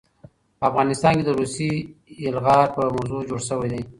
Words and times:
په 0.59 0.63
افغانستان 0.69 1.15
د 1.23 1.27
روسي 1.39 1.71
يلغار 2.25 2.65
په 2.75 2.81
موضوع 2.95 3.21
جوړ 3.29 3.39
شوے 3.49 3.67
دے 3.71 3.81